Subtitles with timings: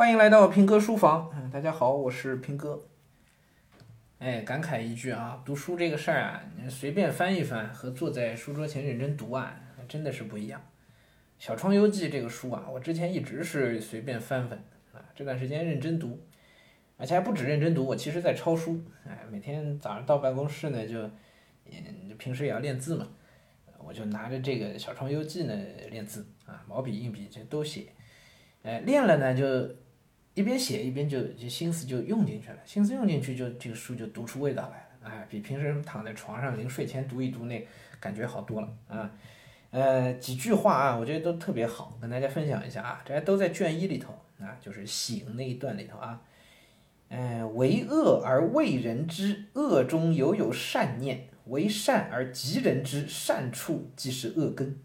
[0.00, 1.30] 欢迎来到平哥书房。
[1.34, 2.86] 嗯，大家好，我是平哥。
[4.18, 9.54] 哎，感慨一句啊，读书这个事儿啊，你随便翻一翻和坐在书桌前认真读啊，
[9.86, 10.58] 真的是不一样。
[11.38, 14.58] 《小窗幽记》这个书啊，我之前一直是随便翻翻
[14.94, 16.18] 啊，这段时间认真读，
[16.96, 18.82] 而且还不止认真读，我其实在抄书。
[19.06, 20.98] 哎，每天早上到办公室呢，就
[21.66, 23.06] 嗯，平时也要练字嘛，
[23.76, 25.54] 我就拿着这个《小窗幽记》呢
[25.90, 27.88] 练字啊，毛笔、硬笔就都写。
[28.62, 29.76] 哎，练了呢就。
[30.34, 37.66] 一边写一边就就心思就用进去了，心思用进去就这个书就读出味道来了，哎，比平时躺在床上临睡前读一读那
[37.98, 39.10] 感觉好多了啊。
[39.70, 46.22] 呃，几句话啊，我觉得都特别好，跟大家分享一下啊，这还都在卷一里头啊，就是醒那一段里头啊。
[47.08, 54.78] 嗯，为恶而为人知，恶中犹有善念；为善而急人之，善处即是恶根。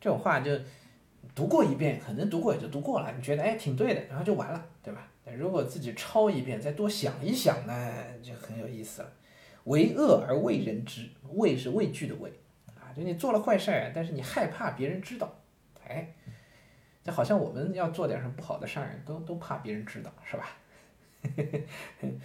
[0.00, 0.52] 这种话就。
[1.40, 5.08] 读过一遍，可能读过也就读过了，你觉得哎挺对的，然后就完了，对吧？
[5.38, 9.10] 如果自己抄一遍，再多想一想呢，就很有意思了。
[9.64, 12.30] 为恶而为人知，畏是畏惧的畏
[12.66, 15.32] 啊，就你做了坏事儿，但是你害怕别人知道，
[15.88, 16.12] 哎，
[17.02, 20.46] 就好像我们要做点什么不好的事儿，都都怕别人知道，是吧？
[22.02, 22.20] 嗯，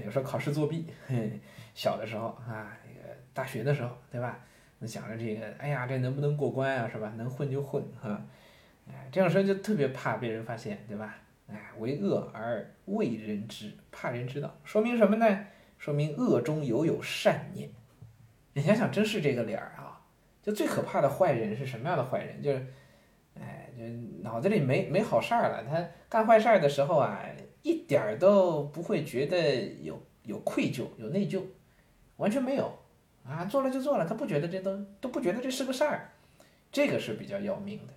[0.02, 0.86] 有时候考试作弊，
[1.74, 4.40] 小的时候啊，那个大学的时候，对吧？
[4.78, 6.88] 那想着这个，哎呀，这能不能过关啊？
[6.88, 7.12] 是吧？
[7.16, 8.22] 能混就混哈，
[8.88, 11.16] 哎，这样说就特别怕被人发现，对吧？
[11.48, 15.46] 哎，为恶而为人知，怕人知道，说明什么呢？
[15.78, 17.68] 说明恶中犹有善念。
[18.54, 20.00] 你想想，真是这个理儿啊！
[20.42, 22.42] 就最可怕的坏人是什么样的坏人？
[22.42, 22.66] 就是，
[23.38, 23.84] 哎，就
[24.22, 25.64] 脑子里没没好事儿了。
[25.64, 27.20] 他干坏事儿的时候啊，
[27.62, 31.42] 一点儿都不会觉得有有愧疚、有内疚，
[32.16, 32.72] 完全没有。
[33.24, 36.12] 啊，做了就做了，他不觉得这都都不觉得这是个事儿，
[36.72, 37.92] 这个是比较要命的，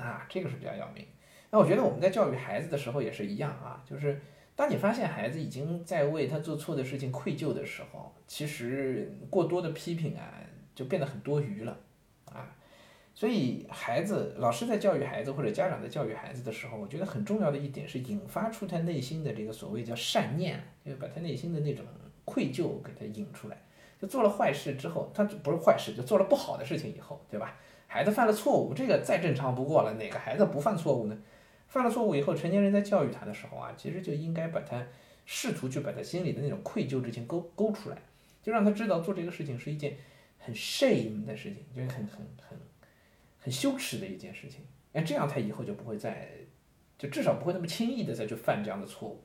[0.00, 1.06] 啊，这个是比较要命。
[1.50, 4.20] 那我觉得我们在教育孩子的时候也是一样啊，就是
[4.56, 10.34] 当你发现孩子已经在为他做错的事情愧疚的时候，其实过多的批评啊
[10.74, 11.76] 就变得很多余了，
[12.26, 12.56] 啊，
[13.14, 21.84] 所以孩子老师在教育孩子或者家长在教育孩子的时候，我觉得很重要的一点是引发出他内心的这个所谓叫善念，就是把他内心的那种
[22.24, 23.56] 愧疚给他引出来。
[24.00, 27.58] 就做了坏事之后，他不是坏事，就做了不好的事情以后，对吧？
[27.92, 29.92] 孩子犯了错误，这个再正常不过了。
[29.94, 31.18] 哪个孩子不犯错误呢？
[31.66, 34.86] 犯了错误以后，成年人在教育他的时候啊，其实就应该把他
[35.26, 37.96] 试图去把他心里的那种愧疚之情勾勾出来，
[38.40, 39.96] 就让他知道做这个事情是一件
[40.38, 42.56] 很 shame 的事情，就是很很很
[43.40, 44.60] 很羞耻的一件事情。
[44.92, 46.28] 哎，这样他以后就不会再，
[46.96, 49.20] 就至少不会那么轻易的再去犯这样的错误，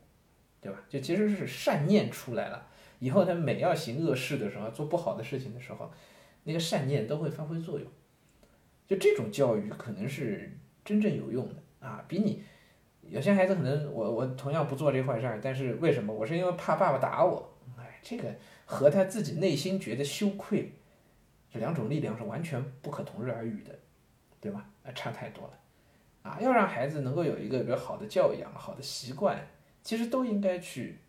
[0.60, 0.80] 对吧？
[0.90, 2.68] 就其实是善念出来了。
[2.98, 5.92] 以后他每要行恶事的时候，做不好的事情的时候，
[6.46, 7.88] 那个善念都会发挥作用。
[8.88, 12.04] 就这种教育可能是真正有用的啊！
[12.08, 12.44] 比你
[13.02, 16.14] 有些孩子可能我我同样不做这坏事儿，但是为什么？
[16.14, 17.58] 我是因为怕爸爸打我。
[17.78, 18.36] 哎，这个
[18.66, 20.74] 和他自己内心觉得羞愧，
[21.52, 23.78] 这两种力量是完全不可同日而语的，
[24.40, 24.70] 对吧？
[24.84, 25.60] 啊，差太多了。
[26.24, 29.48] 啊，要让孩子能够有一个比较好的教养、好的习惯，
[29.84, 31.00] 其实都应该去。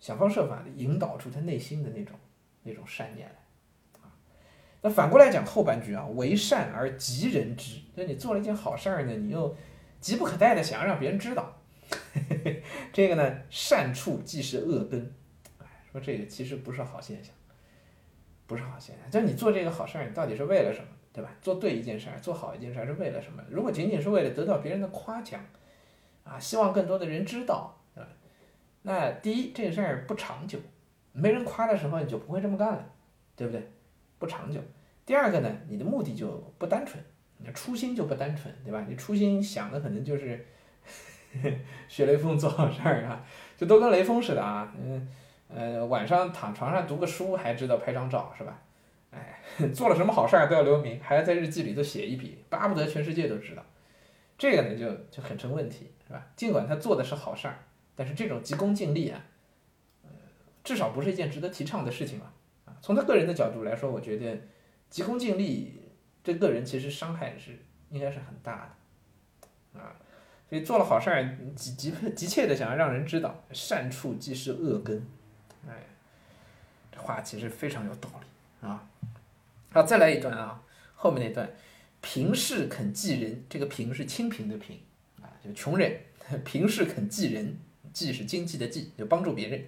[0.00, 2.18] 想方设法的引导出他内心的那种
[2.62, 3.36] 那种善念来，
[4.84, 9.56] 那反过来讲后半句啊，为善而急人之，就你做了一件好事儿呢，你又
[9.98, 11.56] 急不可待的想要让别人知道，
[12.92, 15.10] 这个呢，善处即是恶根，
[15.58, 17.34] 哎，说这个其实不是好现象，
[18.46, 21.30] 不是好现象，就你做这个好事儿，你到底是为了什么，对吧？
[21.40, 23.42] 做对一件事儿，做好一件事儿是为了什么？
[23.48, 25.40] 如果仅仅是为了得到别人的夸奖，
[26.24, 27.80] 啊，希望更多的人知道。
[28.82, 30.58] 那第一，这个事儿不长久，
[31.12, 32.86] 没人夸的时候，你就不会这么干了，
[33.34, 33.70] 对不对？
[34.18, 34.60] 不长久。
[35.06, 37.02] 第二个呢，你的目的就不单纯，
[37.38, 38.84] 你的初心就不单纯，对吧？
[38.88, 40.46] 你初心想的可能就是
[41.88, 43.24] 学雷锋做好事儿啊，
[43.56, 45.08] 就都跟雷锋似的啊，嗯
[45.48, 48.62] 呃，晚上躺床上读个书，还知道拍张照，是吧？
[49.10, 49.40] 哎，
[49.74, 53.62] 做了什么好事儿都要留名，还要在日记里头写一笔，巴不得全世界都知道。
[54.36, 56.26] 这个呢，就就很成问题，是吧？
[56.34, 57.58] 尽管他做的是好事儿。
[57.94, 59.20] 但是这种急功近利啊，
[60.02, 60.10] 呃，
[60.64, 62.26] 至少不是一件值得提倡的事情嘛。
[62.26, 62.33] 啊，
[62.84, 64.38] 从他个人的角度来说，我觉得
[64.90, 65.80] 急功近利
[66.22, 67.58] 对个人其实伤害是
[67.88, 68.76] 应该是很大
[69.72, 69.96] 的，啊，
[70.50, 75.02] 所以做了好事儿，急急急切的想要让人知道，善处即是恶根，
[75.66, 75.86] 哎，
[76.92, 78.86] 这话其实非常有道理啊。
[79.70, 80.62] 好，再来一段啊，
[80.94, 81.48] 后面那段，
[82.02, 84.78] 贫士肯济人，这个贫是清贫的贫
[85.22, 86.00] 啊，就穷人，
[86.44, 87.58] 贫士肯济人。
[87.94, 89.64] 济是经济的济，就帮助别人，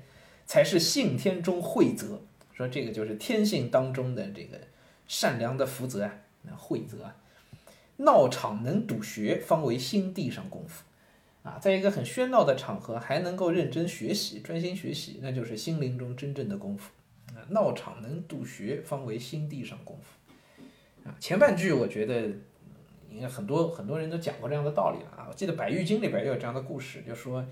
[0.46, 2.20] 才是性天中惠泽。
[2.56, 4.58] 说这个就是天性当中的这个
[5.06, 6.12] 善良的福泽啊，
[6.42, 7.14] 那惠泽啊。
[7.98, 10.84] 闹场能笃学，方为心地上功夫。
[11.42, 16.90] 啊，在一个很喧闹的场合还能够认真学习、专心学习，那就是心灵中真正的功夫。
[17.34, 21.08] 啊，闹场能笃学，方为心地上功夫。
[21.08, 22.30] 啊，前半句我觉得。
[23.08, 25.24] 应该很多很多人都讲过这样的道理了啊！
[25.26, 27.42] 我记得《白玉经》里边也有这样的故事，就说，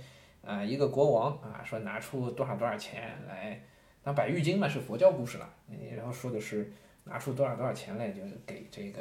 [0.45, 3.63] 啊，一个国王啊，说拿出多少多少钱来，
[4.05, 5.51] 那《百喻经》嘛是佛教故事了，
[5.97, 6.71] 然后说的是
[7.05, 9.01] 拿出多少多少钱来，就是给这个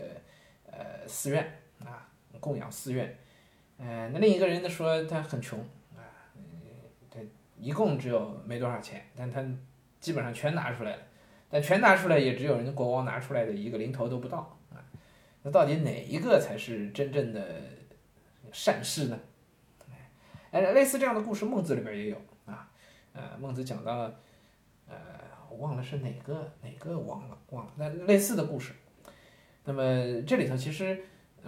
[0.65, 1.45] 呃寺院
[1.83, 2.09] 啊
[2.39, 3.17] 供养寺院，
[3.77, 5.59] 呃，那另一个人呢说他很穷
[5.95, 6.01] 啊，
[7.11, 7.19] 他
[7.57, 9.45] 一共只有没多少钱，但他
[9.99, 11.03] 基本上全拿出来了，
[11.49, 14.79] 但全拿出来也只有人家国王拿出来的一个零头都不到啊。
[15.41, 17.61] 那到底哪一个才是真正的
[18.51, 19.19] 善事呢？
[20.51, 22.69] 哎，类似这样的故事，孟子里边也有啊。
[23.13, 24.19] 呃，孟子讲到了，
[24.87, 24.95] 呃，
[25.49, 28.73] 我忘了是哪个哪个忘了忘了，那类似的故事。
[29.65, 31.03] 那么这里头其实，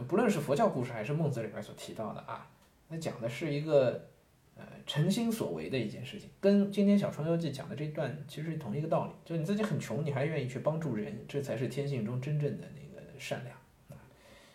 [0.07, 2.49] 不论是佛教故事还是孟子里边所提到的啊，
[2.87, 4.07] 那讲的是一个
[4.55, 9.11] 呃诚心所为的一件事情，跟今天小川游记讲的这段其实是同一个道理。
[9.25, 13.55] 就是你自己很穷，你还愿意去帮助人，这才是天性中真正的那个善良。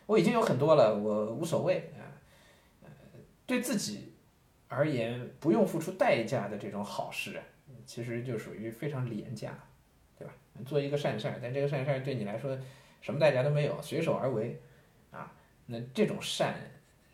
[0.06, 2.02] 我已经有很多了，我无所谓啊。
[2.82, 2.88] 呃，
[3.46, 4.14] 对自己
[4.68, 7.44] 而言不用付出代价的这种好事啊，
[7.90, 9.52] 其实就属于非常廉价，
[10.16, 10.32] 对吧？
[10.64, 12.56] 做一个善事儿，但这个善事儿对你来说
[13.00, 14.56] 什么代价都没有，随手而为
[15.10, 15.32] 啊，
[15.66, 16.54] 那这种善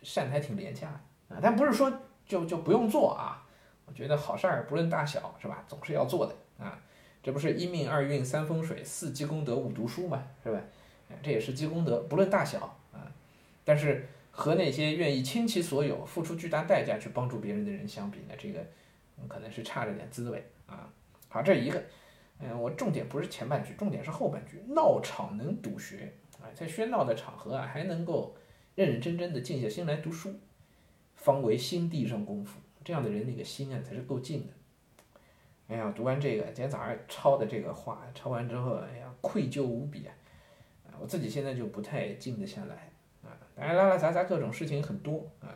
[0.02, 0.88] 善还挺廉价
[1.31, 1.38] 啊。
[1.40, 1.90] 但不是说
[2.26, 3.43] 就就不用做啊。
[3.87, 5.64] 我觉得好事儿不论大小，是吧？
[5.67, 6.79] 总是要做的啊。
[7.22, 10.61] 这不是一命二运三风水四积功德五读书嘛，是吧？
[11.22, 13.11] 这也是积功德，不论大小啊。
[13.64, 18.62] 但是和那些愿意倾其所有、付出巨大代价去帮助别人的人相比呢，这个
[19.26, 20.92] 可能是差着点滋味啊。
[21.28, 21.82] 好，这一个，
[22.38, 24.62] 嗯，我重点不是前半句，重点是后半句。
[24.68, 28.36] 闹场能笃学啊，在喧闹的场合啊，还能够
[28.74, 30.34] 认认真真的静下心来读书，
[31.14, 32.60] 方为心地上功夫。
[32.84, 34.52] 这样的人，那个心啊，才是够静的。
[35.68, 40.14] 哎呀，读完这个，今天早上抄的这个话，抄完之后，哎呀，愧疚无比啊！
[41.00, 42.92] 我自己现在就不太静得下来。
[43.56, 45.48] 当然，拉拉杂杂各种事情很多啊，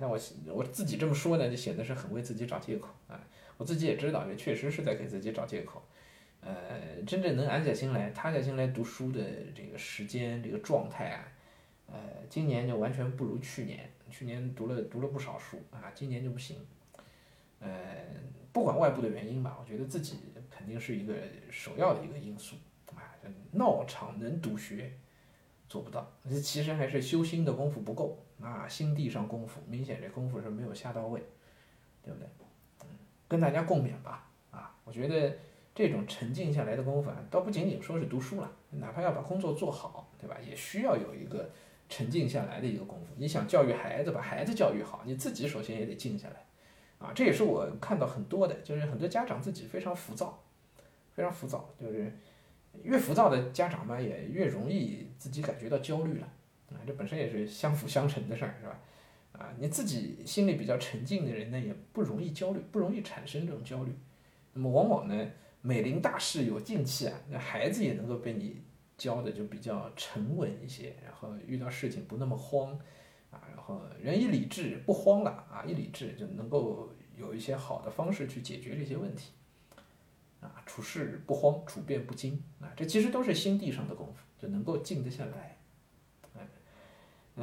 [0.00, 3.20] 但我我自己这么说呢，就显得是很为自己找借口啊。
[3.58, 5.82] 我自己也知道，也确实是在给自己找借口。
[6.40, 9.20] 呃，真正能安下心来、踏下心来读书的
[9.54, 11.28] 这个时间、这个状态啊，
[11.88, 11.98] 呃，
[12.30, 13.90] 今年就完全不如去年。
[14.08, 16.56] 去年读了读了不少书啊，今年就不行。
[17.60, 17.68] 呃，
[18.52, 20.16] 不管外部的原因吧，我觉得自己
[20.48, 21.14] 肯定是一个
[21.50, 22.56] 首要的一个因素
[22.94, 23.12] 啊。
[23.52, 24.90] 闹场能读学。
[25.68, 26.10] 做不到，
[26.42, 31.22] 其实还是修心的功夫不够啊，心地上功夫明显这功夫是没有下到位，
[32.02, 32.26] 对不对？
[33.28, 35.36] 跟大家共勉吧啊，我觉得
[35.74, 40.36] 这种沉静下来的功夫啊，倒不仅仅说是读书了，哪怕要把工作做好，对吧？
[40.48, 41.50] 也需要有一个
[41.88, 43.14] 沉静下来的一个功夫。
[43.16, 46.46] 你想教育孩子，把孩子教育好，你自己首先也得静下来
[46.98, 47.12] 啊。
[47.14, 50.42] 这也是我看到很多的，就是很多家长自己非常浮躁，
[51.14, 52.12] 非常浮躁，就是。
[52.84, 56.28] 越浮躁的家长嘛，也越容易自己感觉到焦虑了，
[56.70, 58.78] 啊，这本身也是相辅相成的事儿，是吧？
[59.32, 63.92] 啊，你自己心里比较沉静的人呢，也不容易焦虑，不容易产生这种焦虑。
[64.52, 65.30] 那么往往呢，
[65.60, 68.62] 美龄大事有静气啊，那孩子也能够被你
[68.96, 72.72] 教的就比较沉稳一些，然后遇到事情不那么慌，
[73.30, 79.32] 啊，然后人一理智不慌了啊，一理智就能够有一些好的方式去解决这些问题。
[80.40, 85.57] 啊，处事不慌，处变不惊啊，这其实都是心地上的功夫，就能够静得下来。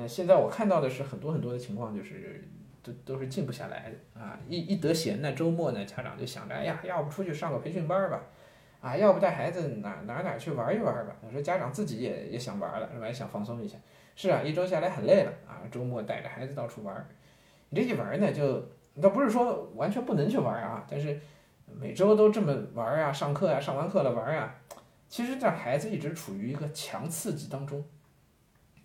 [0.07, 2.43] 现在我看到的是很多很多的情况，就是
[2.83, 4.39] 都都是静不下来的啊。
[4.47, 8.21] 一一得闲呢，周末呢，家长就想着，哎呀，要不出去上个培训班吧？
[8.81, 11.15] 啊，要不带孩子哪哪哪去玩一玩吧？
[11.23, 13.07] 有时候家长自己也也想玩了，是吧？
[13.07, 13.77] 也想放松一下。
[14.15, 17.07] 是啊，一周下来很累了啊，周末带着孩子到处玩。
[17.69, 18.63] 你这一玩呢，就
[19.01, 21.19] 倒不是说完全不能去玩啊，但是。
[21.77, 24.55] 每周都这么玩啊，上课呀，上完课了玩呀，
[25.09, 27.83] 其实这孩子一直处于一个强刺激当中，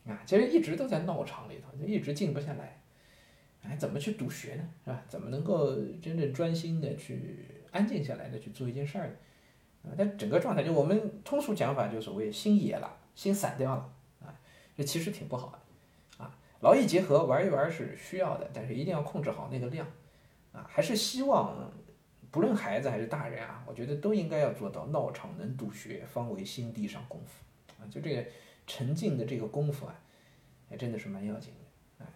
[0.07, 2.80] 啊，其实一直都在闹场里头，就一直静不下来，
[3.62, 4.69] 哎，怎么去读学呢？
[4.85, 5.02] 是吧？
[5.09, 9.14] 怎么能够真正专心的去安静下来的去做一件事儿呢？
[9.85, 13.92] 啊，但整个状态就我们通俗讲法就所谓心野了，心散掉了，
[14.25, 14.35] 啊，
[14.76, 19.87] 这其实挺不好的，啊，劳逸结合玩一玩是需要的，但是一定要控制好那个量，
[20.52, 21.71] 啊，还是希望。
[22.33, 27.42] 不论孩子还是大人啊，我觉得都应该要做到闹场能笃学，方为心地上功夫
[27.83, 27.83] 啊。
[27.90, 28.25] 就这个
[28.70, 30.00] 沉静的这个功夫啊，
[30.68, 32.04] 还真的是蛮要紧的。
[32.04, 32.06] 哎，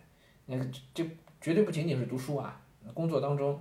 [0.47, 1.05] 那个这
[1.41, 3.59] 绝对不仅仅是读书啊，工作当中，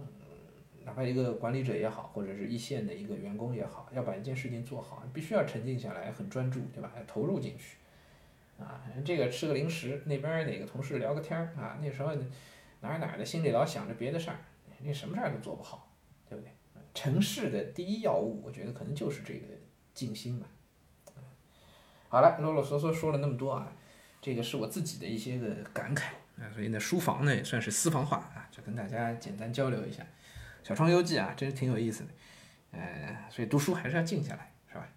[0.85, 6.93] 哪怕一个管理者也好，或者是一线的一个员工也好，要把一件事情做好，必须要沉静下来，很专注，对吧？
[6.95, 7.77] 要投入进去
[8.59, 8.83] 啊。
[9.03, 11.79] 这个吃个零食，那边哪个同事聊个天儿啊？
[11.81, 12.11] 那时候。
[12.83, 14.37] 哪儿哪儿的，心里老想着别的事儿，
[14.79, 15.89] 你什么事儿都做不好，
[16.27, 16.51] 对不对？
[16.93, 19.45] 成事的第一要务，我觉得可能就是这个
[19.93, 20.45] 静心吧。
[22.13, 23.73] 好了，啰啰嗦嗦说了那么多啊，
[24.21, 30.05] 这个是我自己的一些个感慨啊，所以呢，书房呢也算是私房话啊，就跟大家简单交流一下。
[30.61, 32.09] 小窗幽记啊，真是挺有意思的，
[32.73, 34.87] 呃，所以读书还是要静下来，是吧？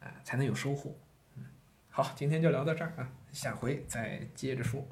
[0.00, 0.92] 啊，才能有收获。
[1.36, 1.44] 嗯，
[1.88, 4.84] 好，今天就聊到这儿啊，下回再接着说。